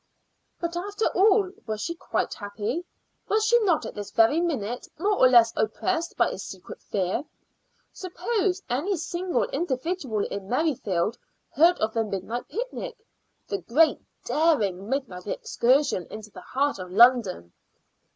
But, 0.59 0.75
after 0.75 1.05
all, 1.13 1.51
was 1.67 1.79
she 1.79 1.93
quite 1.93 2.33
happy? 2.33 2.85
Was 3.27 3.45
she 3.45 3.59
not 3.59 3.85
at 3.85 3.93
this 3.93 4.09
very 4.09 4.41
minute 4.41 4.87
more 4.97 5.15
or 5.15 5.29
less 5.29 5.53
oppressed 5.55 6.17
by 6.17 6.31
a 6.31 6.39
secret 6.39 6.81
fear? 6.81 7.23
Suppose 7.93 8.63
any 8.67 8.97
single 8.97 9.43
individual 9.49 10.25
in 10.25 10.49
Merrifield 10.49 11.19
heard 11.53 11.77
of 11.77 11.93
the 11.93 12.03
midnight 12.03 12.47
picnic 12.47 12.97
the 13.47 13.59
great, 13.59 13.99
daring, 14.25 14.89
midnight 14.89 15.27
excursion 15.27 16.07
into 16.09 16.31
the 16.31 16.41
heart 16.41 16.79
of 16.79 16.89
London. 16.89 17.53